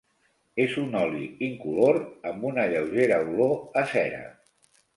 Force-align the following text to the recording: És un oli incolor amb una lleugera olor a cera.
És 0.63 0.71
un 0.83 0.95
oli 1.01 1.21
incolor 1.49 2.01
amb 2.31 2.49
una 2.53 2.65
lleugera 2.73 3.23
olor 3.29 3.55
a 3.83 3.87
cera. 3.95 4.27